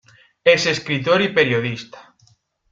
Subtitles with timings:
[0.43, 2.15] Es escritor y periodista.